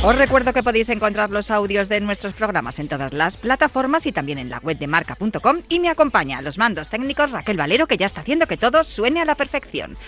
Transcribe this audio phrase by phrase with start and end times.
[0.00, 4.12] Os recuerdo que podéis encontrar los audios de nuestros programas en todas las plataformas y
[4.12, 7.88] también en la web de marca.com y me acompaña a los mandos técnicos Raquel Valero
[7.88, 9.98] que ya está haciendo que todo suene a la perfección.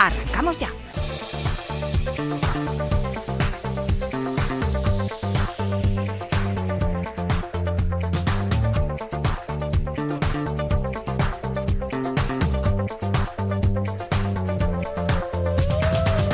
[0.00, 0.68] Arrancamos ya.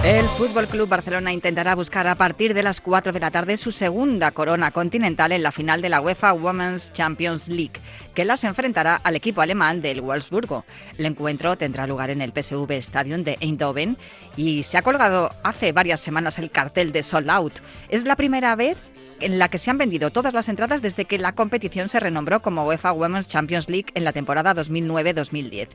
[0.04, 3.70] El Fútbol Club Barcelona intentará buscar a partir de las 4 de la tarde su
[3.70, 7.80] segunda corona continental en la final de la UEFA Women's Champions League,
[8.12, 10.64] que las enfrentará al equipo alemán del Wolfsburgo.
[10.98, 13.96] El encuentro tendrá lugar en el PSV Stadium de Eindhoven
[14.36, 17.60] y se ha colgado hace varias semanas el cartel de Sold Out.
[17.88, 18.78] Es la primera vez
[19.22, 22.42] en la que se han vendido todas las entradas desde que la competición se renombró
[22.42, 25.68] como UEFA Women's Champions League en la temporada 2009-2010.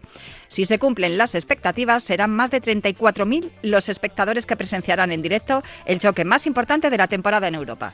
[0.47, 5.63] Si se cumplen las expectativas, serán más de 34.000 los espectadores que presenciarán en directo
[5.85, 7.93] el choque más importante de la temporada en Europa.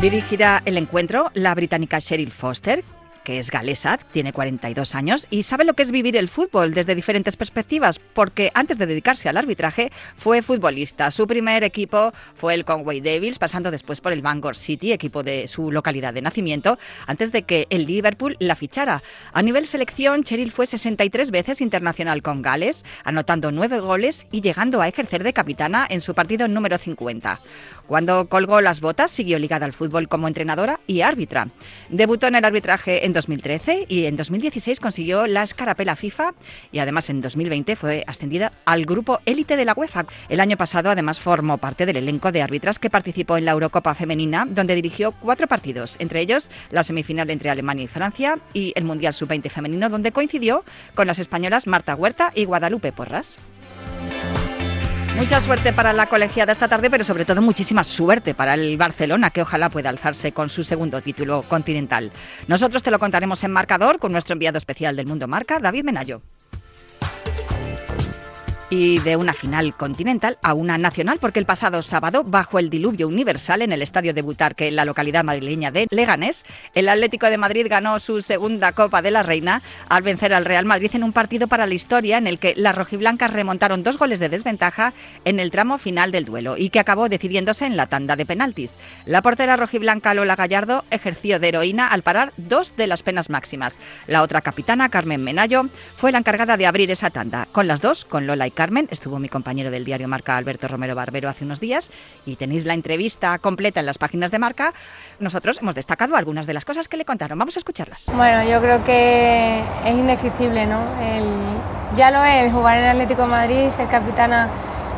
[0.00, 2.82] Dirigirá el encuentro la británica Cheryl Foster,
[3.24, 6.94] que es galesa, tiene 42 años y sabe lo que es vivir el fútbol desde
[6.94, 11.10] diferentes perspectivas, porque antes de dedicarse al arbitraje fue futbolista.
[11.10, 15.48] Su primer equipo fue el Conway Devils, pasando después por el Bangor City, equipo de
[15.48, 19.02] su localidad de nacimiento, antes de que el Liverpool la fichara.
[19.32, 24.80] A nivel selección, Cheryl fue 63 veces internacional con Gales, anotando 9 goles y llegando
[24.80, 27.40] a ejercer de capitana en su partido número 50.
[27.86, 31.48] Cuando colgó las botas, siguió ligada al fútbol como entrenadora y árbitra.
[31.88, 36.34] Debutó en el arbitraje en 2013 y en 2016 consiguió la escarapela FIFA
[36.70, 40.06] y además en 2020 fue ascendida al grupo élite de la UEFA.
[40.28, 43.94] El año pasado además formó parte del elenco de árbitras que participó en la Eurocopa
[43.94, 48.84] femenina donde dirigió cuatro partidos, entre ellos la semifinal entre Alemania y Francia y el
[48.84, 53.38] Mundial Sub-20 femenino donde coincidió con las españolas Marta Huerta y Guadalupe Porras.
[55.16, 59.30] Mucha suerte para la colegiada esta tarde, pero sobre todo muchísima suerte para el Barcelona,
[59.30, 62.10] que ojalá pueda alzarse con su segundo título continental.
[62.48, 66.22] Nosotros te lo contaremos en marcador con nuestro enviado especial del Mundo Marca, David Menayo
[68.72, 73.06] y de una final continental a una nacional, porque el pasado sábado, bajo el diluvio
[73.06, 77.36] universal en el estadio de Butarque, en la localidad madrileña de Leganés, el Atlético de
[77.36, 81.12] Madrid ganó su segunda Copa de la Reina al vencer al Real Madrid en un
[81.12, 84.94] partido para la historia en el que las rojiblancas remontaron dos goles de desventaja
[85.26, 88.78] en el tramo final del duelo y que acabó decidiéndose en la tanda de penaltis.
[89.04, 93.78] La portera rojiblanca Lola Gallardo ejerció de heroína al parar dos de las penas máximas.
[94.06, 97.48] La otra capitana, Carmen Menayo, fue la encargada de abrir esa tanda.
[97.52, 100.94] Con las dos, con Lola y Carmen, estuvo mi compañero del diario Marca, Alberto Romero
[100.94, 101.90] Barbero, hace unos días
[102.24, 104.72] y tenéis la entrevista completa en las páginas de Marca.
[105.18, 107.38] Nosotros hemos destacado algunas de las cosas que le contaron.
[107.38, 108.06] Vamos a escucharlas.
[108.14, 110.80] Bueno, yo creo que es indescriptible, ¿no?
[111.96, 114.48] ya lo es, el jugar en Atlético de Madrid, ser capitana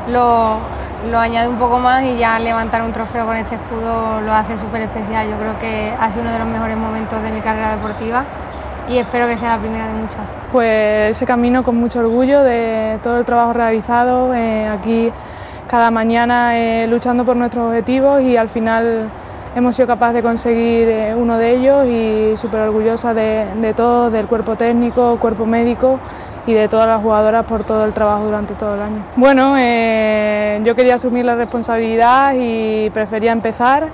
[0.08, 0.58] lo,
[1.10, 4.58] lo añade un poco más y ya levantar un trofeo con este escudo lo hace
[4.58, 5.28] súper especial.
[5.28, 8.24] Yo creo que ha sido uno de los mejores momentos de mi carrera deportiva
[8.88, 10.20] y espero que sea la primera de muchas.
[10.52, 15.12] Pues ese camino con mucho orgullo de todo el trabajo realizado, eh, aquí
[15.68, 19.10] cada mañana eh, luchando por nuestros objetivos y al final
[19.56, 24.10] hemos sido capaces de conseguir eh, uno de ellos y súper orgullosa de, de todo,
[24.10, 25.98] del cuerpo técnico, cuerpo médico
[26.46, 29.02] y de todas las jugadoras por todo el trabajo durante todo el año.
[29.16, 29.56] Bueno,
[30.62, 33.88] yo quería asumir la responsabilidad y prefería empezar.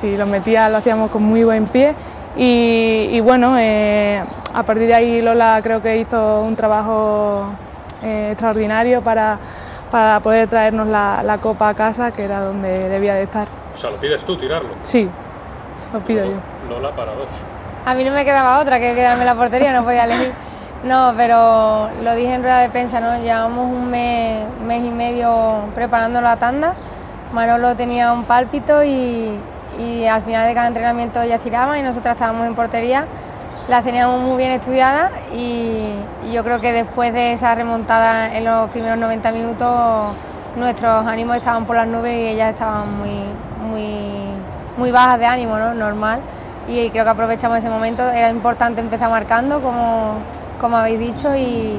[0.00, 1.96] si lo metía lo hacíamos con muy buen pie
[2.36, 4.22] y, bueno, eh,
[4.54, 7.46] a partir de ahí Lola creo que hizo un trabajo
[8.02, 9.38] eh, extraordinario para,
[9.90, 13.48] para, poder traernos la, la, copa a casa, que era donde debía de estar.
[13.74, 14.70] O sea, ¿lo pides tú tirarlo?
[14.82, 15.08] Sí,
[15.92, 16.36] lo pido yo.
[16.68, 17.28] Lola para dos.
[17.84, 20.32] A mí no me quedaba otra que quedarme en la portería, no podía elegir.
[20.84, 23.22] No, pero lo dije en rueda de prensa, ¿no?
[23.22, 26.74] Llevamos un mes, mes y medio preparando la tanda.
[27.32, 29.38] Manolo tenía un pálpito y,
[29.78, 33.06] y al final de cada entrenamiento ya tiraban y nosotras estábamos en portería.
[33.68, 35.94] Las teníamos muy bien estudiadas y,
[36.32, 40.14] yo creo que después de esa remontada en los primeros 90 minutos
[40.56, 43.24] nuestros ánimos estaban por las nubes y ellas estaban muy,
[43.68, 44.08] muy,
[44.76, 45.74] muy bajas de ánimo, ¿no?
[45.74, 46.20] normal.
[46.68, 48.02] Y creo que aprovechamos ese momento.
[48.08, 50.14] Era importante empezar marcando como,
[50.60, 51.76] como habéis dicho, y,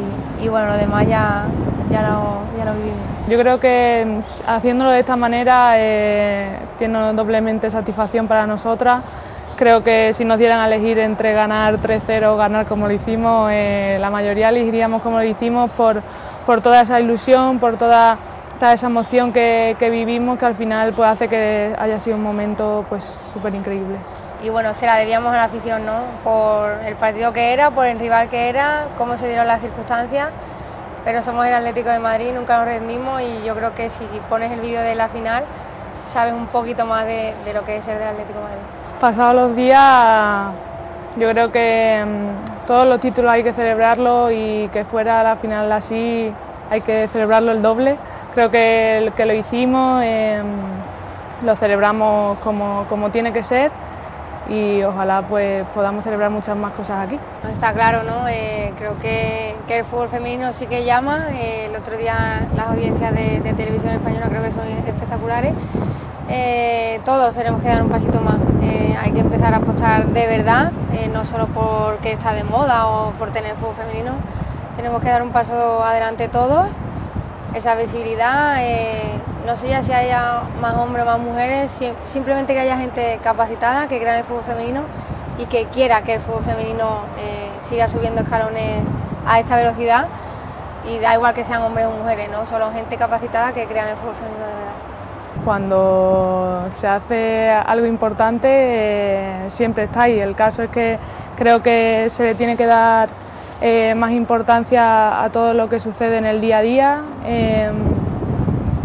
[0.50, 1.46] bueno, lo demás ya,
[1.89, 3.12] ya, lo, vivimos.
[3.28, 9.02] Yo creo que mm, haciéndolo de esta manera eh, tiene doblemente satisfacción para nosotras.
[9.56, 13.50] Creo que si nos dieran a elegir entre ganar 3-0 o ganar como lo hicimos,
[13.54, 16.02] eh, la mayoría elegiríamos como lo hicimos por,
[16.46, 18.18] por toda esa ilusión, por toda,
[18.60, 23.28] esa emoción que, vivimos que al final pues, hace que haya sido un momento pues
[23.34, 23.98] súper increíble
[24.44, 26.02] y bueno, se la debíamos a la afición, ¿no?
[26.22, 30.30] Por el partido que era, por el rival que era, cómo se dieron las circunstancias,
[31.03, 34.51] pero somos el Atlético de Madrid, nunca nos rendimos y yo creo que si pones
[34.51, 35.44] el vídeo de la final,
[36.05, 38.61] sabes un poquito más de, lo que es ser del Atlético de Madrid.
[39.00, 40.51] Pasados los días,
[41.17, 45.71] yo creo que mm, todos los títulos hay que celebrarlos y que fuera la final
[45.71, 46.33] así
[46.69, 47.97] hay que celebrarlo el doble.
[48.33, 50.45] Creo que, que lo hicimos, em,
[51.44, 53.71] lo celebramos como, como tiene que ser
[54.50, 57.18] y ojalá pues podamos celebrar muchas más cosas aquí.
[57.50, 58.28] Está claro, ¿no?
[58.28, 61.28] Eh, creo que, que, el fútbol femenino sí que llama.
[61.31, 65.54] Eh, el otro día las audiencias de, televisión española creo que son espectaculares.
[66.30, 68.38] Eh, todos tenemos que dar un pasito más.
[69.01, 70.72] hay que empezar a apostar de verdad,
[71.12, 74.16] no solo porque está de moda o por tener fútbol femenino.
[74.75, 76.68] Tenemos que dar un paso adelante todos.
[77.54, 78.57] Esa visibilidad
[79.45, 83.88] no sé ya si haya más hombres o más mujeres, simplemente que haya gente capacitada
[83.88, 84.84] que crea en el fútbol femenino
[85.38, 88.81] y que quiera que el fútbol femenino eh, siga subiendo escalones
[89.25, 90.06] a esta velocidad
[90.90, 92.45] y da igual que sean hombres o mujeres, ¿no?
[92.45, 94.74] Solo gente capacitada que crea en el fútbol femenino de verdad.
[95.44, 100.19] Cuando se hace algo importante eh, siempre está ahí.
[100.19, 101.00] El caso es que
[101.36, 103.10] creo que se le tiene que dar
[103.62, 107.01] eh, más importancia a todo lo que sucede en el día a día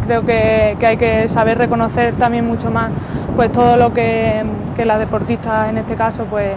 [0.09, 2.91] creo que, hay que saber reconocer también mucho más
[3.37, 4.43] pues todo lo que,
[4.83, 6.53] las deportistas en este caso pues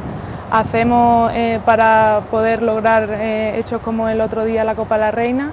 [0.51, 5.11] hacemos eh, para poder lograr eh, hechos como el otro día la Copa de la
[5.11, 5.51] Reina.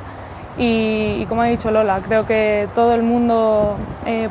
[0.60, 4.28] Y, como ha dicho Lola, creo que todo el mundo eh,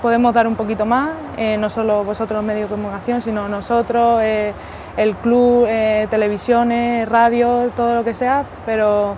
[0.00, 1.10] podemos dar un poquito más,
[1.58, 5.68] no solo vosotros los medios de comunicación, sino nosotros, el club,
[6.08, 9.16] televisiones, radio, todo lo que sea, pero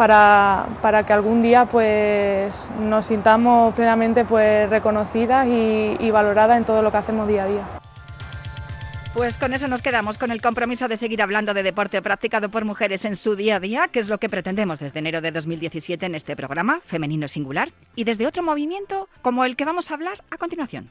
[0.00, 6.80] para, que algún día pues, nos sintamos plenamente pues, reconocidas y, y valoradas en todo
[6.80, 7.62] lo que hacemos día a día.
[9.12, 12.64] Pues con eso nos quedamos, con el compromiso de seguir hablando de deporte practicado por
[12.64, 16.06] mujeres en su día a día, que es lo que pretendemos desde enero de 2017
[16.06, 20.22] en este programa, Femenino Singular, y desde otro movimiento como el que vamos a hablar
[20.30, 20.88] a continuación.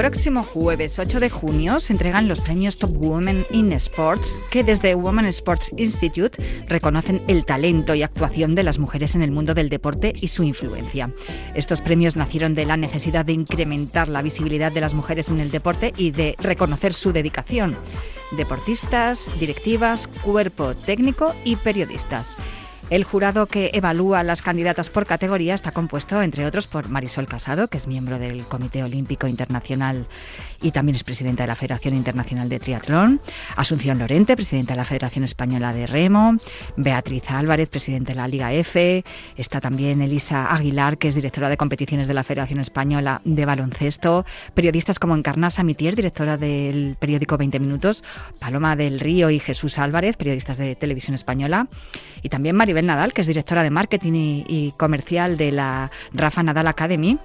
[0.00, 4.94] Próximo jueves 8 de junio se entregan los premios Top Women in Sports, que desde
[4.94, 9.68] Women Sports Institute reconocen el talento y actuación de las mujeres en el mundo del
[9.68, 11.12] deporte y su influencia.
[11.54, 15.50] Estos premios nacieron de la necesidad de incrementar la visibilidad de las mujeres en el
[15.50, 17.76] deporte y de reconocer su dedicación.
[18.30, 22.38] Deportistas, directivas, cuerpo técnico y periodistas.
[22.90, 27.68] El jurado que evalúa las candidatas por categoría está compuesto, entre otros, por Marisol Casado,
[27.68, 30.08] que es miembro del Comité Olímpico Internacional
[30.60, 33.20] y también es presidenta de la Federación Internacional de Triatlón,
[33.54, 36.34] Asunción Lorente, presidenta de la Federación Española de Remo,
[36.76, 39.04] Beatriz Álvarez, presidenta de la Liga F,
[39.36, 44.26] está también Elisa Aguilar, que es directora de competiciones de la Federación Española de Baloncesto,
[44.54, 48.02] periodistas como Encarnasa Mitier, directora del periódico 20 Minutos,
[48.40, 51.68] Paloma del Río y Jesús Álvarez, periodistas de Televisión Española,
[52.22, 56.68] y también Maribel Nadal, que es directora de marketing y, comercial de la Rafa Nadal
[56.68, 57.18] Academy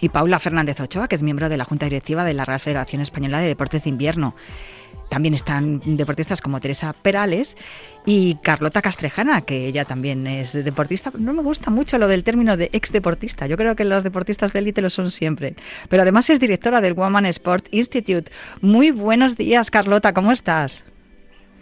[0.00, 3.02] y Paula Fernández Ochoa, que es miembro de la Junta Directiva de la Real Federación
[3.02, 4.34] Española de Deportes de Invierno.
[5.08, 7.56] También están deportistas como Teresa Perales
[8.06, 11.10] y Carlota Castrejana, que ella también es deportista.
[11.18, 13.46] No me gusta mucho lo del término de ex deportista.
[13.46, 15.56] Yo creo que los deportistas de élite lo son siempre.
[15.88, 18.30] Pero además es directora del Woman Sport Institute.
[18.60, 20.84] Muy buenos días, Carlota, ¿cómo estás?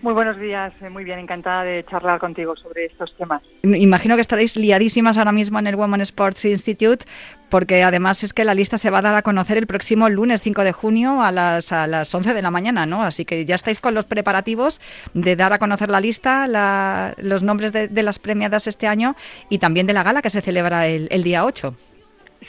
[0.00, 3.42] Muy buenos días, eh, muy bien, encantada de charlar contigo sobre estos temas.
[3.64, 7.04] Imagino que estaréis liadísimas ahora mismo en el Women Sports Institute,
[7.50, 10.40] porque además es que la lista se va a dar a conocer el próximo lunes
[10.40, 13.02] 5 de junio a las, a las 11 de la mañana, ¿no?
[13.02, 14.80] Así que ya estáis con los preparativos
[15.14, 16.46] de dar a conocer la lista,
[17.16, 19.16] los nombres de, las premiadas este año
[19.48, 21.74] y también de la gala que se celebra el, el día 8.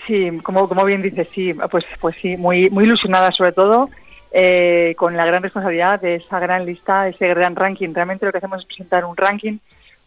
[0.06, 3.90] Sí, como, como bien dices, sí, pues, pues sí, muy, muy ilusionada sobre todo
[4.32, 7.94] eh, con la gran responsabilidad de esa gran lista, ese gran ranking.
[7.94, 9.58] Realmente lo que hacemos es presentar un ranking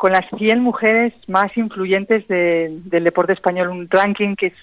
[0.02, 4.54] con las 100 mujeres más influyentes del deporte español, un ranking que es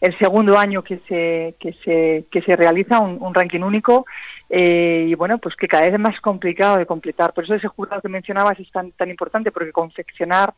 [0.00, 4.06] el segundo año que se, que se, que se realiza, un, ranking único,
[4.48, 7.34] eh, y bueno, pues que cada vez es más complicado de completar.
[7.34, 10.54] Por eso ese jurado que mencionabas es tan, tan importante, porque confeccionar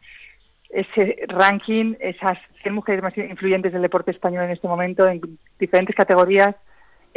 [0.71, 5.21] ese ranking, esas 100 mujeres más influyentes del deporte español en este momento, en
[5.59, 6.55] diferentes categorías,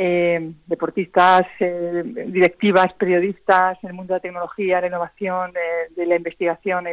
[0.03, 5.51] eh, deportistas, eh, directivas, periodistas, en el mundo de la tecnología, la innovación,
[5.95, 6.85] de la investigación,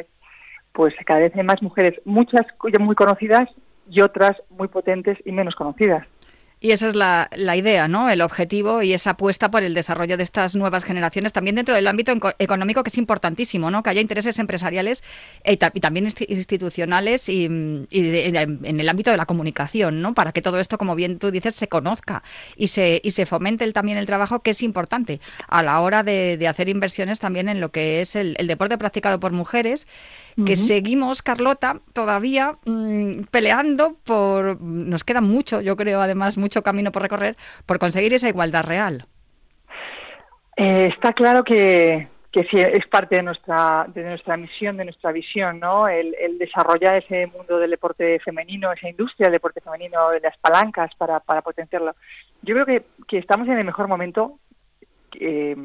[0.73, 2.45] pues cada vez hay más mujeres, muchas
[2.79, 3.49] muy conocidas
[3.89, 6.07] y otras muy potentes y menos conocidas.
[6.61, 8.11] Y esa es la, la, idea, ¿no?
[8.11, 11.87] El objetivo y esa apuesta por el desarrollo de estas nuevas generaciones, también dentro del
[11.87, 13.83] ámbito económico, que es importantísimo, ¿no?
[13.83, 15.05] Que haya intereses empresariales
[15.45, 17.87] y, también institucionales y, en
[18.81, 20.15] el ámbito de la comunicación, ¿no?
[20.15, 22.25] Para que todo esto, como bien tú dices, se conozca
[22.57, 26.45] y se, y se fomente también el trabajo, que es importante a la hora de,
[26.49, 29.87] hacer inversiones también en lo que es el deporte practicado por mujeres
[30.45, 36.93] que seguimos, Carlota, todavía mm, peleando por, nos queda mucho, yo creo, además, mucho camino
[36.93, 39.07] por recorrer, por conseguir esa igualdad real.
[40.57, 45.13] Eh, está claro que, que sí es parte de nuestra de nuestra misión, de nuestra
[45.13, 45.89] visión, ¿no?
[45.89, 50.95] El, desarrollar ese mundo del deporte femenino, esa industria del deporte femenino, de las palancas
[50.97, 51.95] para, para potenciarlo.
[52.43, 54.39] Yo creo que, que estamos en el mejor momento
[55.15, 55.57] eh,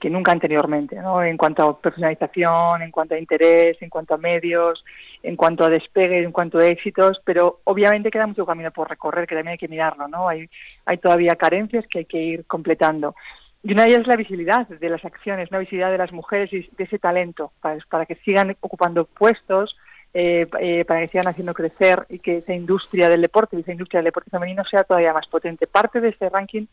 [0.00, 1.22] que, nunca anteriormente, ¿no?
[1.22, 4.84] en cuanto a profesionalización, en cuanto a interés, en cuanto a medios,
[5.22, 9.26] en cuanto a despegue, en cuanto a éxitos, pero obviamente queda mucho camino por recorrer,
[9.26, 10.28] que también hay que mirarlo, ¿no?
[10.28, 10.48] Hay,
[10.84, 13.14] hay todavía carencias que hay que ir completando.
[13.62, 16.52] Y una de ellas es la visibilidad de las acciones, la visibilidad de las mujeres
[16.52, 19.76] y de ese talento, para, para que sigan ocupando puestos,
[20.14, 24.00] eh, eh, para que sigan haciendo crecer y que esa industria del deporte, esa industria
[24.00, 25.66] del deporte femenino sea todavía más potente.
[25.66, 26.66] Parte de este ranking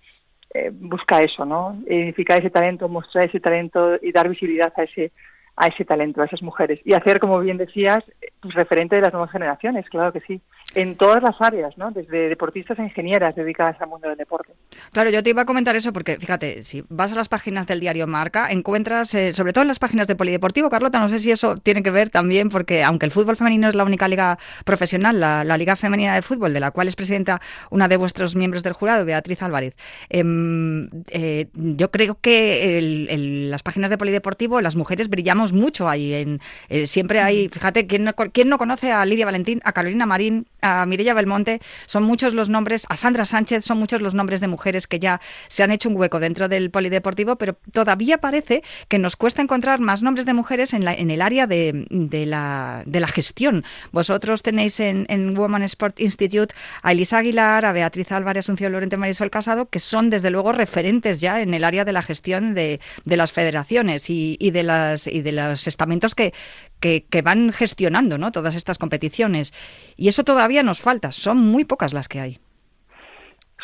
[0.53, 1.81] eh, busca eso, ¿no?
[1.87, 5.11] Identificar ese talento, mostrar ese talento y dar visibilidad a ese
[5.59, 6.79] a ese talento, a esas mujeres.
[6.85, 8.03] Y hacer, como bien decías,
[8.39, 10.41] pues, referente de las nuevas generaciones, claro que sí.
[10.73, 11.91] En todas las áreas, ¿no?
[11.91, 14.53] Desde deportistas a ingenieras dedicadas al mundo del deporte.
[14.93, 17.81] Claro, yo te iba a comentar eso porque, fíjate, si vas a las páginas del
[17.81, 21.29] diario Marca, encuentras, eh, sobre todo en las páginas de Polideportivo, Carlota, no sé si
[21.29, 25.19] eso tiene que ver también, porque aunque el fútbol femenino es la única liga profesional,
[25.19, 28.71] la, Liga Femenina de Fútbol, de la cual es presidenta una de vuestros miembros del
[28.71, 29.75] jurado, Beatriz Álvarez,
[30.07, 36.13] em, eh, yo creo que en las páginas de Polideportivo las mujeres brillamos mucho ahí.
[36.13, 40.05] En, eh, siempre hay, fíjate, ¿quién no, ¿quién no conoce a Lidia Valentín, a Carolina
[40.05, 41.61] Marín, a Mirella Belmonte?
[41.85, 45.21] Son muchos los nombres, a Sandra Sánchez, son muchos los nombres de mujeres que ya
[45.47, 49.79] se han hecho un hueco dentro del polideportivo, pero todavía parece que nos cuesta encontrar
[49.79, 53.63] más nombres de mujeres en, la, en el área de, de, la, de la gestión.
[53.91, 58.97] Vosotros tenéis en, en Women Sport Institute a Elisa Aguilar, a Beatriz Álvarez, Asunción Lorente,
[58.97, 62.79] Marisol Casado, que son desde luego referentes ya en el área de la gestión de,
[63.05, 66.33] de las federaciones y, y de las y de los estamentos que,
[66.79, 68.31] que, van gestionando ¿no?
[68.31, 69.53] todas estas competiciones.
[69.95, 72.39] Y eso todavía nos falta, son muy pocas las que hay.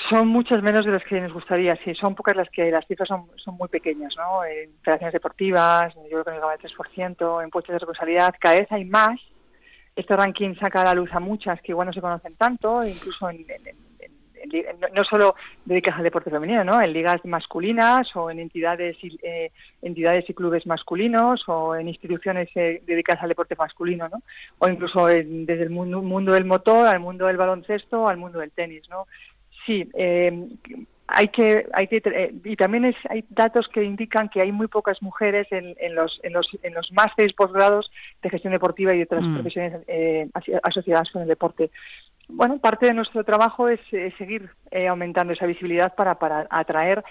[0.09, 3.07] Son muchas menos de las que nos gustaría, sí, son pocas las que las cifras
[3.07, 4.43] son, son muy pequeñas, ¿no?
[4.43, 8.69] En federaciones deportivas, yo creo que no el 3%, en puestos de responsabilidad, cada vez
[8.71, 9.19] hay más.
[9.95, 13.29] Este ranking saca a la luz a muchas que igual no se conocen tanto, incluso
[13.29, 13.45] en,
[14.93, 15.35] no, solo
[15.65, 16.81] dedicadas al deporte femenino, ¿no?
[16.81, 22.49] En ligas masculinas o en entidades y, eh, entidades y clubes masculinos o en instituciones
[22.55, 24.21] eh, dedicadas al deporte masculino, ¿no?
[24.59, 28.51] O incluso desde el mundo, mundo, del motor al mundo del baloncesto al mundo del
[28.51, 29.07] tenis, ¿no?
[29.65, 30.47] Sí, eh,
[31.07, 35.01] hay que, hay que y también es, hay datos que indican que hay muy pocas
[35.01, 37.91] mujeres en, en los en los en los másteres posgrados
[38.23, 39.33] de gestión deportiva y de otras mm.
[39.35, 40.27] profesiones
[40.63, 41.69] asociadas con el deporte
[42.27, 43.79] bueno, parte de nuestro trabajo es,
[44.17, 47.03] seguir eh, aumentando esa visibilidad para, para atraer.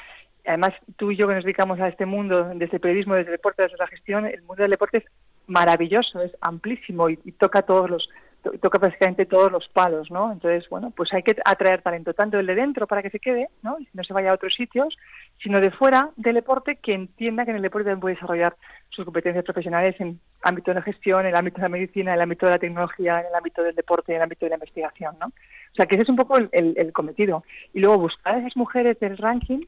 [0.47, 3.37] Además tú y yo que nos dedicamos a este mundo, desde el periodismo, desde el
[3.37, 5.05] deporte, desde la gestión, el mundo del deporte es
[5.47, 8.09] maravilloso, es amplísimo y toca todos los
[8.61, 10.33] toca prácticamente todos los palos, ¿no?
[10.33, 13.49] Entonces, bueno, pues hay que atraer talento, tanto el de dentro para que se quede,
[13.63, 13.79] ¿no?
[13.79, 14.97] Y no se vaya a otros sitios,
[15.43, 18.57] sino de fuera del deporte que entienda que en el deporte también puede desarrollar
[18.91, 22.17] sus competencias profesionales en ámbito de la gestión, en el ámbito de la medicina, en
[22.17, 24.57] el ámbito de la tecnología, en el ámbito del deporte, en el ámbito de la
[24.57, 25.27] investigación, ¿no?
[25.27, 27.45] O sea, que ese es un poco el, el cometido.
[27.73, 29.65] Y luego buscar a esas mujeres del ranking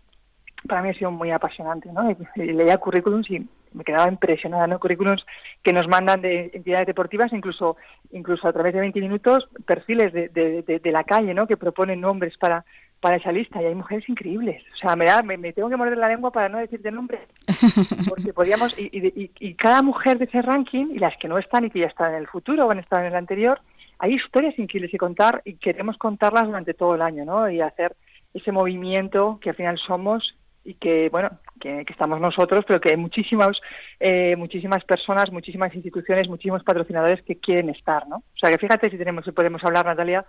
[0.67, 2.17] para mí ha sido muy apasionante, ¿no?
[2.37, 4.81] Leía currículums y me quedaba impresionada, ¿no?
[4.81, 5.25] Currículums
[5.63, 7.77] que nos mandan de entidades deportivas, incluso
[8.11, 11.47] incluso a través de 20 minutos, perfiles de, de, de, la calle, ¿no?
[11.47, 12.65] Que proponen nombres para
[13.01, 14.63] para esa lista y hay mujeres increíbles.
[14.75, 17.21] O sea, me, da, me, tengo que morder la lengua para no decirte nombre.
[18.09, 21.67] Porque podríamos, y, y, y, cada mujer de ese ranking, y las que no están
[21.67, 23.61] y que ya están en el futuro o han estado en el anterior,
[23.99, 27.49] hay historias increíbles que contar y queremos contarlas durante todo el año, ¿no?
[27.51, 27.95] Y hacer
[28.35, 30.35] ese movimiento que al final somos
[30.67, 31.31] y que bueno
[31.61, 33.59] que, estamos nosotros pero que hay muchísimas
[34.01, 38.91] eh, muchísimas personas muchísimas instituciones muchísimos patrocinadores que quieren estar no o sea que fíjate
[38.91, 40.27] si tenemos si podemos hablar Natalia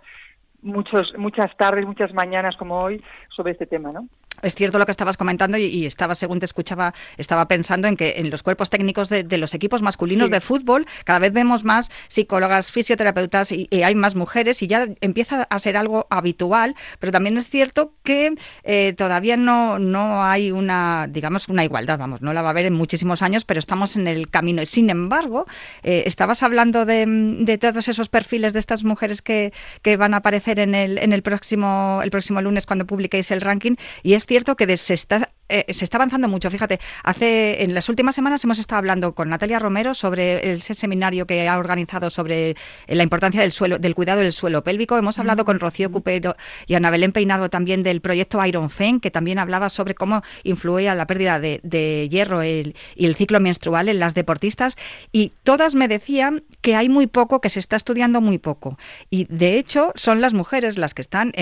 [0.62, 3.02] muchos muchas tardes muchas mañanas como hoy
[3.34, 4.06] sobre este tema no
[4.42, 8.14] es cierto lo que estabas comentando y, estaba, según te escuchaba, estaba pensando en que
[8.16, 12.72] en los cuerpos técnicos de, los equipos masculinos de fútbol cada vez vemos más psicólogas,
[12.72, 17.48] fisioterapeutas y, hay más mujeres y ya empieza a ser algo habitual, pero también es
[17.48, 22.48] cierto que eh, todavía no, no hay una, digamos, una igualdad, vamos, no la va
[22.48, 24.64] a haber en muchísimos años, pero estamos en el camino.
[24.66, 25.46] Sin embargo,
[25.82, 29.52] eh, estabas hablando de, todos esos perfiles de estas mujeres que,
[29.82, 33.40] que van a aparecer en el, en el próximo, el próximo lunes cuando publiquéis el
[33.40, 36.50] ranking y es cierto que se está eh, se está avanzando mucho.
[36.50, 41.26] Fíjate, hace en las últimas semanas hemos estado hablando con Natalia Romero sobre ese seminario
[41.26, 44.96] que ha organizado sobre la importancia del suelo, del cuidado del suelo pélvico.
[44.96, 46.36] Hemos hablado con Rocío Cupero
[46.66, 50.94] y Ana Belén Peinado también del proyecto Iron Fen, que también hablaba sobre cómo influía
[50.94, 54.76] la pérdida de, hierro y el ciclo menstrual en las deportistas.
[55.12, 58.78] Y todas me decían que hay muy poco, que se está estudiando muy poco.
[59.10, 61.32] Y de hecho son las mujeres las que están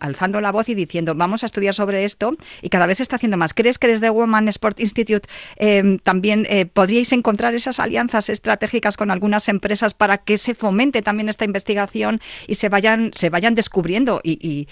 [0.00, 3.16] alzando la voz y diciendo vamos a estudiar sobre esto y cada vez se está
[3.16, 8.28] haciendo más ¿Crees que desde Women Sport Institute em, también eh, podríais encontrar esas alianzas
[8.28, 13.30] estratégicas con algunas empresas para que se fomente también esta investigación y se vayan, se
[13.30, 14.68] vayan descubriendo y,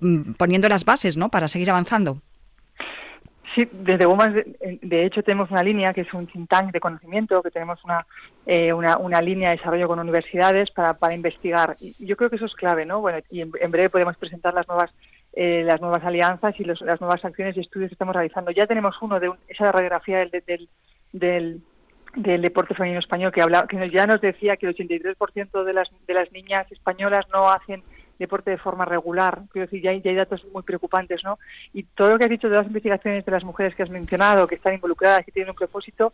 [0.00, 1.28] mm, poniendo las bases ¿no?
[1.28, 2.18] para seguir avanzando?
[3.54, 7.40] Sí, desde Women, de, hecho, tenemos una línea que es un think tank de conocimiento,
[7.40, 8.04] que tenemos una,
[8.46, 11.76] eh, una, línea de desarrollo con universidades para, para investigar.
[11.78, 13.00] Y yo creo que eso es clave, ¿no?
[13.00, 14.90] Bueno, y en breve podemos presentar las nuevas
[15.36, 18.52] eh, las nuevas alianzas y las nuevas acciones y estudios que estamos realizando.
[18.52, 20.68] Ya tenemos uno de esa radiografía del, del,
[21.12, 21.60] del,
[22.14, 25.88] del, deporte femenino español que, habla, que ya nos decía que el 83% de las,
[26.06, 27.82] de las niñas españolas no hacen
[28.18, 29.42] deporte de forma regular.
[29.50, 31.38] Quiero decir, ya hay, ya hay, datos muy preocupantes, ¿no?
[31.72, 34.46] Y todo lo que has dicho de las investigaciones de las mujeres que has mencionado,
[34.46, 36.12] que están involucradas, que tienen un propósito,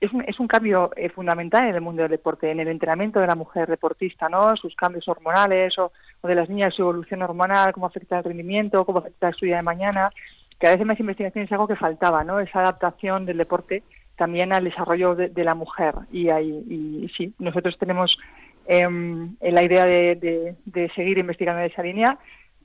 [0.00, 3.20] es un, es un cambio eh, fundamental en el mundo del deporte, en el entrenamiento
[3.20, 4.56] de la mujer deportista, ¿no?
[4.56, 9.00] Sus cambios hormonales o, de las niñas, su evolución hormonal, cómo afecta el rendimiento, cómo
[9.00, 10.10] afecta su vida de mañana.
[10.58, 12.40] Que a veces más investigación es algo que faltaba, ¿no?
[12.40, 13.82] Esa adaptación del deporte
[14.16, 15.94] también al desarrollo de, la mujer.
[16.12, 18.18] Y, ahí, y, sí, nosotros tenemos
[18.66, 22.18] em, la idea de, de, de seguir investigando en esa línea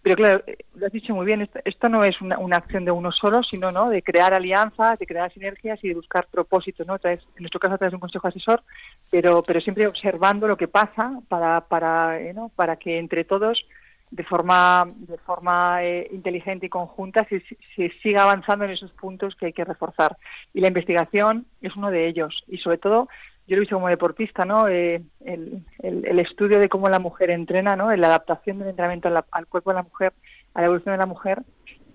[0.05, 3.11] pero claro, eh, lo has dicho muy bien, esto, no es una, acción de uno
[3.11, 3.89] solo, sino ¿no?
[3.89, 6.99] de crear alianzas, de crear sinergias y de buscar propósitos, ¿no?
[7.03, 8.61] en nuestro caso a través de un consejo asesor,
[9.09, 13.65] pero, pero siempre observando lo que pasa para, para, eh, para que entre todos
[14.11, 17.41] de forma de forma eh, inteligente y conjunta se,
[17.75, 20.17] se, siga avanzando en esos puntos que hay que reforzar
[20.53, 23.09] y la investigación es uno de ellos y sobre todo
[23.47, 24.67] yo lo he visto como deportista, ¿no?
[24.67, 27.95] Eh, el, el, estudio de cómo la mujer entrena, ¿no?
[27.95, 30.13] La adaptación del entrenamiento al cuerpo de la mujer,
[30.53, 31.43] a la evolución de la mujer,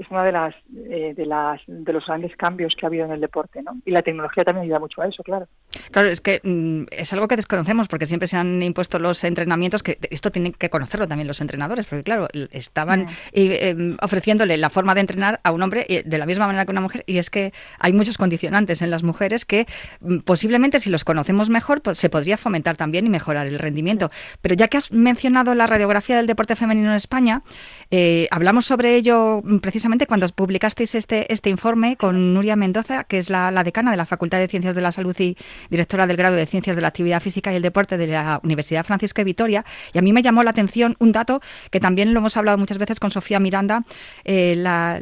[0.00, 0.54] es una de las,
[0.88, 3.76] eh, de las de los grandes cambios que ha habido en el deporte, ¿no?
[3.84, 5.46] Y la tecnología también ayuda mucho a eso, claro.
[5.90, 9.82] Claro, es que mm, es algo que desconocemos porque siempre se han impuesto los entrenamientos
[9.82, 14.94] que esto tienen que conocerlo también los entrenadores, porque claro, estaban em, ofreciéndole la forma
[14.94, 17.28] de entrenar a un hombre eh, de la misma manera que una mujer y es
[17.28, 19.66] que hay muchos condicionantes en las mujeres que
[20.00, 24.10] mm, posiblemente si los conocemos mejor pues, se podría fomentar también y mejorar el rendimiento.
[24.40, 27.42] Pero ya que has mencionado la radiografía del deporte femenino en España,
[27.90, 29.58] eh, hablamos sobre ello mm,
[29.90, 34.06] precisamente cuando publicasteis este, este informe con Nuria Mendoza, que es la, decana de la
[34.06, 35.36] Facultad de Ciencias de la Salud y
[35.68, 38.84] directora del grado de Ciencias de la Actividad Física y el Deporte de la Universidad
[38.84, 41.40] Francisco de Vitoria, y a mí me llamó la atención un dato
[41.72, 43.82] que también lo hemos hablado muchas veces con Sofía Miranda,
[44.24, 45.00] eh, la,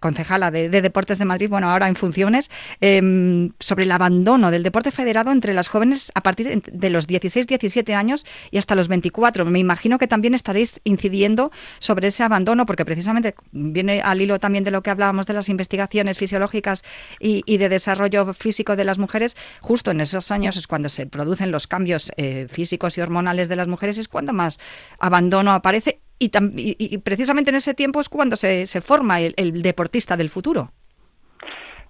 [0.00, 4.90] concejala de, Deportes de Madrid, bueno, ahora en funciones, em, sobre el abandono del deporte
[4.90, 9.44] federado entre las jóvenes a partir de los 16-17 años y hasta los 24.
[9.44, 14.64] Me imagino que también estaréis incidiendo sobre ese abandono, porque precisamente viene al hilo también
[14.64, 16.84] de lo que hablábamos de las investigaciones fisiológicas
[17.18, 21.50] y, de desarrollo físico de las mujeres, justo en esos años es cuando se producen
[21.50, 24.58] los cambios eh, físicos y hormonales de las mujeres, es cuando más
[24.98, 30.70] abandono aparece y, precisamente en ese tiempo es cuando se, forma el, deportista del futuro.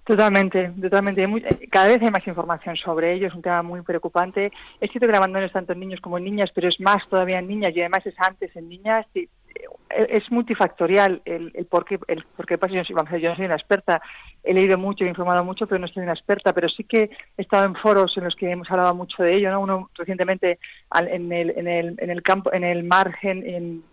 [0.03, 1.27] Totalmente, totalmente.
[1.69, 4.51] cada vez hay más información sobre ello, es un tema muy preocupante.
[4.79, 7.07] Es cierto que el abandono es tanto en niños como en niñas, pero es más
[7.09, 9.05] todavía en niñas y además es antes en niñas
[9.89, 12.73] es multifactorial el, el por qué, el por qué pasa.
[12.73, 14.01] Yo, yo no soy una experta,
[14.43, 17.41] he leído mucho, he informado mucho, pero no soy una experta, pero sí que he
[17.41, 19.61] estado en foros en los que hemos hablado mucho de ello, ¿no?
[19.61, 20.59] Uno recientemente
[20.95, 23.83] en el, en el, en el campo, en el margen, en,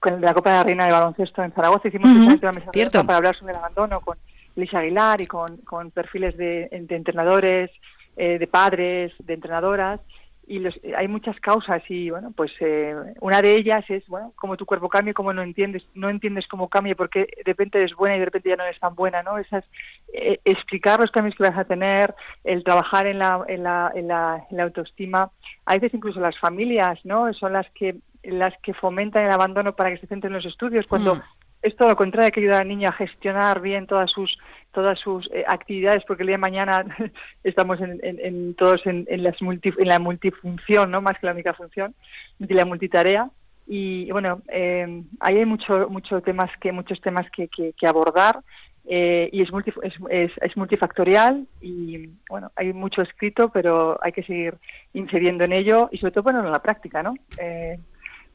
[0.00, 3.36] con la Copa de la Reina de Baloncesto en Zaragoza, hicimos una mesa para hablar
[3.36, 4.18] sobre el abandono con
[4.56, 7.70] Lisa Aguilar y con, con perfiles de, de entrenadores,
[8.16, 10.00] eh, de padres, de entrenadoras,
[10.48, 14.64] y hay muchas causas y bueno pues eh, una de ellas es bueno cómo tu
[14.64, 18.18] cuerpo cambia cómo no entiendes no entiendes cómo cambia porque de repente es buena y
[18.18, 19.64] de repente ya no es tan buena no esas
[20.12, 24.08] eh, explicar los cambios que vas a tener el trabajar en la, en la, en
[24.08, 25.30] la, autoestima.
[25.66, 29.90] A veces incluso las familias no son las que las que fomentan el abandono para
[29.90, 31.22] que se centren en los estudios cuando mm.
[31.62, 34.38] es todo lo contrario, que ayudar al niño a gestionar bien todas sus
[34.72, 36.84] todas sus eh, actividades, porque el día de mañana
[37.44, 41.54] estamos en, en, todos en, las multi, en la multifunción, no más que la única
[41.54, 41.94] función,
[42.38, 43.30] de la multitarea.
[43.66, 48.40] Y bueno, eh, ahí hay mucho, mucho temas que, muchos temas que, que, abordar
[48.86, 49.50] eh, y es,
[49.82, 54.54] es, es, multifactorial y bueno, hay mucho escrito, pero hay que seguir
[54.94, 57.14] incidiendo en ello y sobre todo ponerlo en la práctica, ¿no?
[57.36, 57.78] Eh,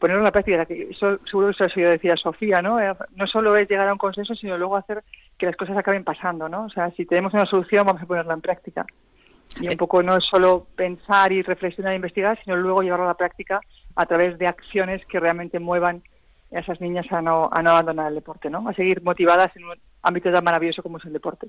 [0.03, 2.77] ponerlo en la práctica, que eso seguro que eso decía Sofía, ¿no?
[2.77, 5.01] Eh, no solo es llegar a un consenso, sino luego hacer
[5.37, 6.65] que las cosas acaben pasando, ¿no?
[6.65, 8.85] O sea, si tenemos una solución, vamos a ponerla en práctica.
[9.61, 9.77] Y un eh.
[9.77, 13.61] poco no es solo pensar y reflexionar e investigar, sino luego llevarlo a la práctica
[13.95, 16.03] a través de acciones que realmente muevan
[16.53, 18.67] a esas niñas a no, a no abandonar el deporte, ¿no?
[18.67, 21.47] A seguir motivadas en un ámbito tan maravilloso como es el deporte.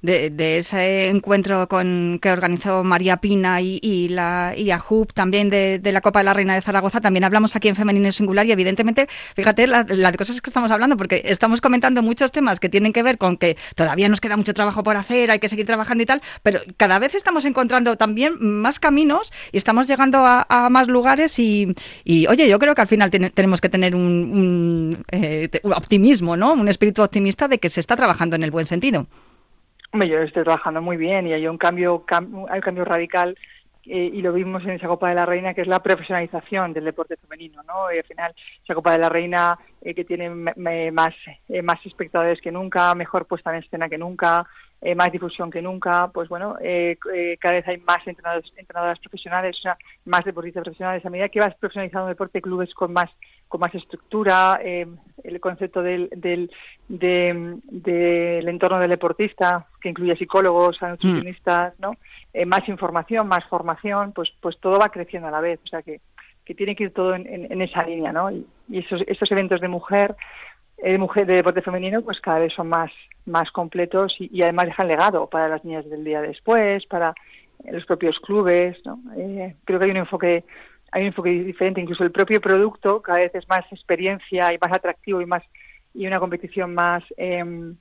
[0.00, 4.72] De, ese encuentro con que organizó María Pina y, la y
[5.14, 8.46] también de, la Copa de la Reina de Zaragoza, también hablamos aquí en Femenino Singular
[8.46, 12.68] y evidentemente, fíjate las la cosas que estamos hablando, porque estamos comentando muchos temas que
[12.68, 15.66] tienen que ver con que todavía nos queda mucho trabajo por hacer, hay que seguir
[15.66, 20.68] trabajando y tal, pero cada vez estamos encontrando también más caminos y estamos llegando a,
[20.70, 21.74] más lugares y,
[22.28, 26.54] oye, yo creo que al final tenemos que tener un, eh, un optimismo, ¿no?
[26.54, 29.06] Un espíritu optimista de que se está trabajando en el buen sentido.
[29.92, 33.36] Hombre, yo estoy trabajando muy bien y hay un cambio, hay un cambio radical
[33.84, 36.84] eh, y lo vimos en esa Copa de la Reina, que es la profesionalización del
[36.84, 37.92] deporte femenino, ¿no?
[37.92, 41.14] Y al final, esa Copa de la Reina eh, que tiene más,
[41.48, 44.46] eh, más espectadores que nunca, mejor puesta en escena que nunca,
[44.80, 46.56] eh, más difusión que nunca, pues bueno,
[47.40, 51.04] cada vez hay más entrenadores, entrenadoras profesionales, o sea, más deportistas profesionales.
[51.04, 53.10] A medida que vas profesionalizando el deporte, clubes con más
[53.48, 54.60] con más estructura,
[55.24, 56.50] el concepto del, del,
[56.88, 61.96] del entorno del deportista, que incluye psicólogos, nutricionistas, ¿no?
[62.46, 66.00] más información, más formación, pues pues todo va creciendo a la vez, o sea que,
[66.44, 68.30] que tiene que ir todo en, en, esa línea, ¿no?
[68.30, 70.16] Y, y esos, esos eventos de mujer
[70.82, 72.90] de mujer de deporte femenino pues cada vez son más
[73.24, 77.14] más completos y, además dejan legado para las niñas del día después para
[77.64, 78.98] los propios clubes ¿no?
[79.16, 80.44] Eh, creo que hay un enfoque
[80.92, 84.72] hay un enfoque diferente incluso el propio producto cada vez es más experiencia y más
[84.72, 85.42] atractivo y más
[85.94, 87.76] y una competición más em,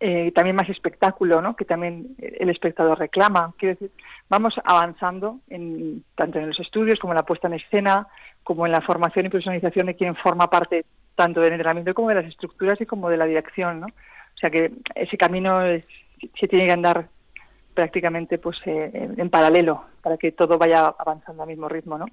[0.00, 1.56] eh, también más espectáculo ¿no?
[1.56, 3.90] que también el espectador reclama quiero decir
[4.28, 8.06] vamos avanzando en tanto en los estudios como en la puesta en escena
[8.42, 10.84] como en la formación y personalización de quien forma parte
[11.18, 13.86] tanto del entrenamiento como de las estructuras y como de la dirección, ¿no?
[13.88, 15.60] O sea que ese camino
[16.38, 17.08] se tiene que andar
[17.74, 22.06] prácticamente pues eh, en, paralelo para que todo vaya avanzando al mismo ritmo, ¿no?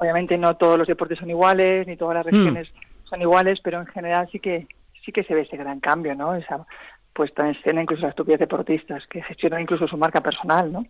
[0.00, 2.28] Obviamente no todos los deportes son iguales ni todas las mm.
[2.28, 2.68] regiones
[3.04, 4.66] son iguales, pero en general sí que
[5.04, 6.34] sí que se ve ese gran cambio, ¿no?
[6.34, 6.64] Esa
[7.12, 10.86] puesta en escena incluso las propias deportistas que gestionan incluso su marca personal, ¿no?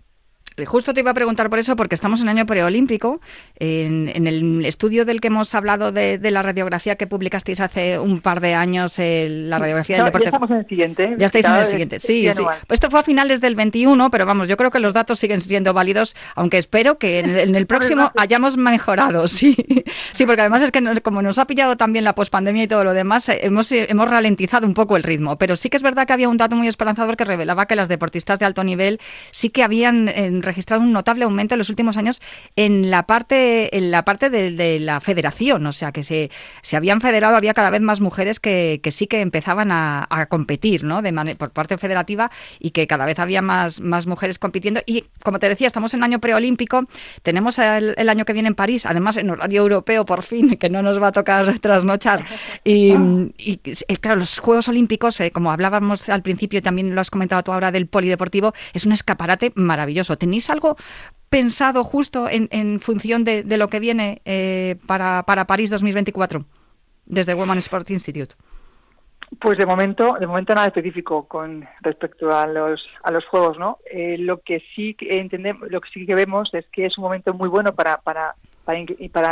[0.57, 3.21] Eh, justo te iba a preguntar por eso, porque estamos en año preolímpico.
[3.57, 8.41] En, el estudio del que hemos hablado de, la radiografía que publicasteis hace un par
[8.41, 10.25] de años, la radiografía del deporte.
[10.27, 11.15] Ya estamos en el siguiente.
[11.19, 12.43] Ya estáis en el siguiente, sí, sí.
[12.69, 15.73] Esto fue a finales del 21, pero vamos, yo creo que los datos siguen siendo
[15.73, 19.57] válidos, aunque espero que en el, próximo hayamos mejorado, sí.
[20.13, 22.93] Sí, porque además es que como nos ha pillado también la pospandemia y todo lo
[22.93, 25.37] demás, eh, hemos, eh, hemos ralentizado un poco el ritmo.
[25.37, 27.89] Pero sí que es verdad que había un dato muy esperanzador que revelaba que las
[27.89, 30.09] deportistas de alto nivel sí que habían
[30.43, 32.21] registrado un notable aumento en los últimos años
[32.57, 36.31] en la parte, en la parte de, la federación, o sea que se,
[36.63, 40.85] se, habían federado, había cada vez más mujeres que, que sí que empezaban a, competir
[40.85, 41.03] ¿no?
[41.03, 44.81] de por parte federativa y que cada vez había más, más mujeres compitiendo.
[44.87, 46.85] Y como te decía, estamos en año preolímpico,
[47.23, 50.83] tenemos el, año que viene en París, además en horario europeo por fin, que no
[50.83, 52.25] nos va a tocar trasnochar.
[52.65, 52.95] Y,
[53.39, 57.11] y eh, claro, los Juegos Olímpicos, eh, como hablábamos al principio y también lo has
[57.11, 60.17] comentado tú ahora del polideportivo, es un escaparate maravilloso.
[60.33, 60.77] ¿Tenéis algo
[61.29, 66.47] pensado justo en, función de, lo que viene eh, para, para París 2024
[67.05, 68.35] desde Women Sport Institute?
[69.39, 73.77] Pues de momento, de momento nada específico con respecto a los a los juegos, ¿no?
[73.91, 77.35] Eh, lo que sí entendemos, lo que sí que vemos es que es un momento
[77.35, 78.35] muy bueno para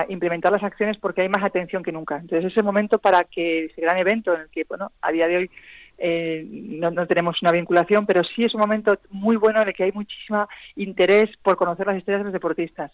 [0.09, 2.19] implementar las acciones porque hay más atención que nunca.
[2.19, 5.37] Entonces, ese momento para que ese gran evento en el que, bueno, a día de
[5.39, 5.51] hoy
[6.03, 9.85] eh, no, tenemos una vinculación, pero sí es un momento muy bueno en el que
[9.85, 12.91] hay muchísimo interés por conocer las historias de los deportistas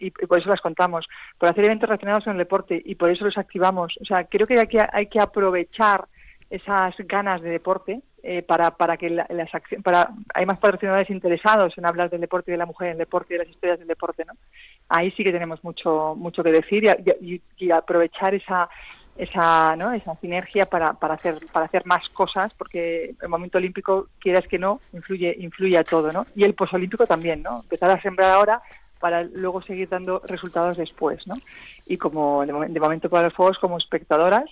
[0.00, 1.06] y, por eso las contamos,
[1.36, 3.94] por hacer eventos relacionados con el deporte y por eso los activamos.
[4.00, 6.06] O sea, creo que hay que, hay que aprovechar
[6.48, 9.28] esas ganas de deporte eh, para, para que las
[9.84, 12.98] para hay más patrocinadores interesados en hablar del deporte y de la mujer en el
[12.98, 14.32] deporte y de las historias del deporte, ¿no?
[14.88, 16.84] Ahí sí que tenemos mucho mucho que decir
[17.20, 18.70] y, y aprovechar esa
[19.18, 24.08] esa no esa sinergia para, para hacer para hacer más cosas porque el momento olímpico
[24.20, 28.00] quieras que no influye influye a todo no y el posolímpico también no empezar a
[28.00, 28.62] sembrar ahora
[29.00, 31.34] para luego seguir dando resultados después no
[31.86, 34.48] y como de, momento para los juegos como espectadoras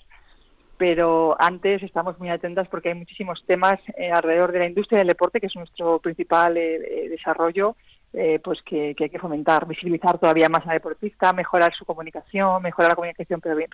[0.78, 5.08] pero antes estamos muy atentas porque hay muchísimos temas eh, alrededor de la industria del
[5.08, 7.76] deporte que es nuestro principal eh, eh, desarrollo
[8.18, 12.62] eh, pues que, hay que fomentar, visibilizar todavía más a la deportista, mejorar su comunicación,
[12.62, 13.68] mejorar la comunicación previa,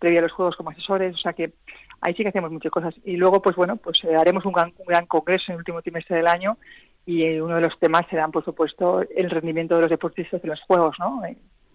[0.00, 1.52] a los juegos como asesores, o sea que
[2.00, 2.94] ahí sí que hacemos muchas cosas.
[3.04, 6.16] Y luego, pues bueno, pues eh, haremos un gran, gran, congreso en el último trimestre
[6.16, 6.56] del año
[7.04, 10.48] y eh, uno de los temas será, por supuesto, el rendimiento de los deportistas en
[10.48, 11.20] los juegos, ¿no?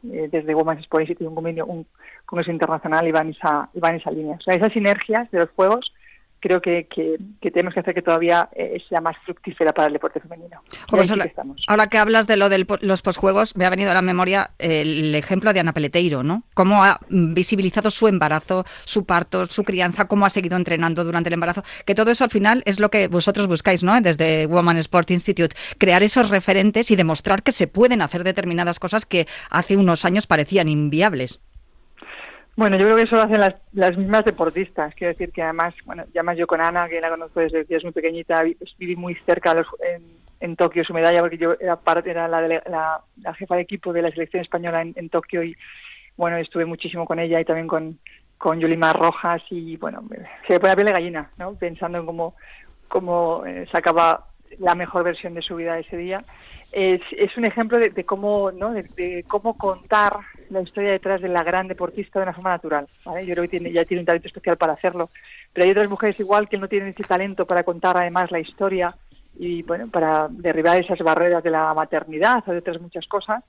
[0.02, 1.86] desde Women's Sport Institute, un convenio, un
[2.26, 4.38] congreso internacional y van esa, y van esa línea.
[4.38, 5.94] O sea, esas sinergias de los juegos
[6.42, 10.20] creo que, que, tenemos que hacer que todavía eh, sea más fructífera para el deporte
[10.20, 10.62] femenino.
[11.68, 15.16] ahora, que hablas de lo de los posjuegos, me ha venido a la memoria el
[15.16, 16.44] ejemplo de Ana Peleteiro, ¿no?
[16.54, 21.34] Cómo ha visibilizado su embarazo, su parto, su crianza, cómo ha seguido entrenando durante el
[21.34, 24.00] embarazo, que todo eso al final es lo que vosotros buscáis, ¿no?
[24.02, 29.06] Desde Woman Sport Institute, crear esos referentes y demostrar que se pueden hacer determinadas cosas
[29.06, 31.40] que hace unos años parecían inviables.
[32.62, 34.94] Bueno, yo creo que eso lo hacen las, las mismas deportistas.
[34.94, 37.78] Quiero decir que además, bueno, ya más yo con Ana, que la conozco desde que
[37.78, 40.04] es muy pequeñita, pues, viví muy cerca en,
[40.40, 43.92] en, Tokio su medalla, porque yo era, parte, era la, la, la, jefa de equipo
[43.94, 45.56] de la selección española en, Tokio y,
[46.18, 47.98] bueno, estuve muchísimo con ella y también con,
[48.38, 50.04] con Yulimar Rojas y, bueno,
[50.46, 51.56] se me pone la piel de gallina, ¿no?
[51.56, 52.36] Pensando en cómo,
[52.90, 54.28] cómo eh, sacaba
[54.60, 56.24] la mejor versión de su vida ese día.
[56.72, 57.02] Es,
[57.38, 58.72] un ejemplo de, de cómo, ¿no?
[58.72, 60.20] de cómo contar
[60.52, 62.88] la historia detrás de la gran deportista de una forma natural.
[63.06, 65.10] Yo creo que tiene, ya tiene un talento especial para hacerlo.
[65.54, 68.96] Pero hay otras mujeres igual que no tienen ese talento para contar además la historia
[69.38, 73.44] y bueno, para derribar esas barreras de la maternidad o de otras muchas cosas.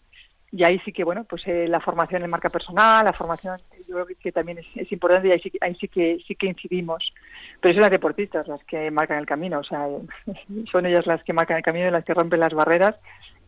[0.54, 4.04] Y ahí sí que, bueno, pues eh, la formación en marca personal, la formación, yo
[4.04, 7.14] creo que también es, importante y ahí, sí, ahí sí que sí que incidimos.
[7.60, 9.86] Pero son las deportistas las que marcan el camino, o sea,
[10.70, 12.96] son ellas las que marcan el camino y las que rompen las barreras.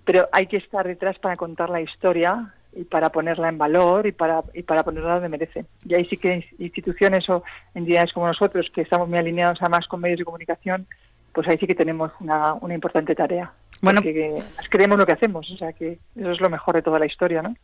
[0.07, 4.13] Pero hay que estar detrás para contar la historia y para ponerla en valor y
[4.13, 5.67] para, y para ponerla donde merece.
[5.85, 10.01] Y ahí sí que instituciones o entidades como nosotros, que estamos muy alineados además con
[10.01, 10.87] medios de comunicación,
[11.35, 13.53] pues ahí sí que tenemos una, una importante tarea.
[13.81, 16.99] Bueno, porque creemos lo que hacemos, o sea que eso es lo mejor de toda
[16.99, 17.55] la historia, ¿no?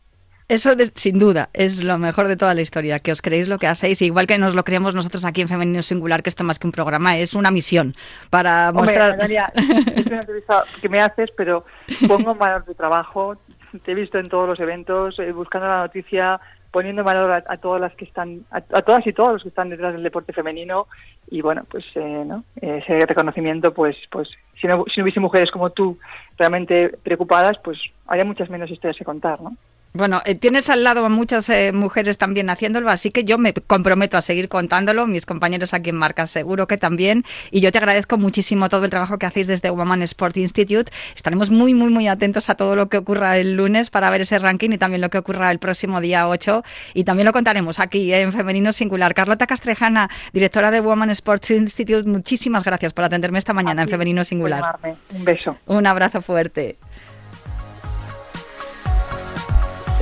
[0.47, 3.67] Eso sin duda es lo mejor de toda la historia, que os creéis lo que
[3.67, 6.67] hacéis, igual que nos lo creemos nosotros aquí en Femenino Singular, que esto más que
[6.67, 7.95] un programa es una misión
[8.29, 9.17] para mostrar...
[9.21, 11.63] es una entrevista que me haces, pero
[12.05, 13.37] pongo valor tu trabajo,
[13.85, 17.81] te he visto en todos los eventos, eh, buscando la noticia, poniendo valor a, todas
[17.81, 20.87] las que están, a, todas y todos los que están detrás del deporte femenino
[21.29, 22.43] y bueno, pues eh, ¿no?
[22.55, 24.29] ese reconocimiento, pues, pues
[24.59, 25.99] si no, si no hubiese mujeres como tú
[26.37, 29.55] realmente preocupadas, pues habría muchas menos historias que contar, ¿no?
[29.93, 33.53] Bueno, eh, tienes al lado a muchas eh, mujeres también haciéndolo, así que yo me
[33.53, 37.77] comprometo a seguir contándolo, mis compañeros aquí en Marca seguro que también, y yo te
[37.77, 40.89] agradezco muchísimo todo el trabajo que hacéis desde Woman Sport Institute.
[41.13, 44.39] Estaremos muy, muy, muy atentos a todo lo que ocurra el lunes para ver ese
[44.39, 48.13] ranking y también lo que ocurra el próximo día 8, y también lo contaremos aquí
[48.13, 49.13] en Femenino Singular.
[49.13, 54.23] Carlota Castrejana, directora de Woman Sports Institute, muchísimas gracias por atenderme esta mañana en Femenino
[54.23, 54.79] Singular.
[55.13, 55.57] Un beso.
[55.65, 56.77] Un abrazo fuerte.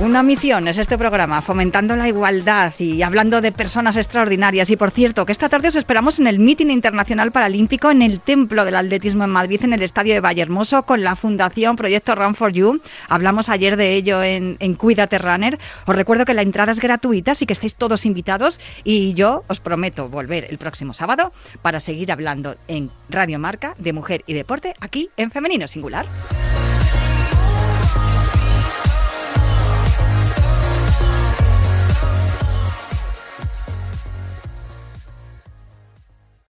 [0.00, 4.70] Una misión es este programa, fomentando la igualdad y hablando de personas extraordinarias.
[4.70, 8.20] Y por cierto, que esta tarde os esperamos en el Meeting Internacional Paralímpico en el
[8.20, 12.34] Templo del Atletismo en Madrid, en el Estadio de Vallehermoso, con la Fundación Proyecto Run
[12.34, 12.80] for You.
[13.10, 15.58] Hablamos ayer de ello en, en Cuídate Runner.
[15.84, 18.58] Os recuerdo que la entrada es gratuita, así que estáis todos invitados.
[18.84, 23.92] Y yo os prometo volver el próximo sábado para seguir hablando en Radio Marca de
[23.92, 26.06] Mujer y Deporte aquí en Femenino Singular.